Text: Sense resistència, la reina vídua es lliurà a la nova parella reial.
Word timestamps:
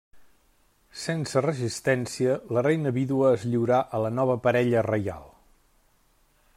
Sense 1.01 1.43
resistència, 1.45 2.37
la 2.57 2.63
reina 2.69 2.93
vídua 2.97 3.29
es 3.37 3.45
lliurà 3.51 3.83
a 3.97 4.01
la 4.07 4.13
nova 4.21 4.39
parella 4.47 4.85
reial. 4.93 5.33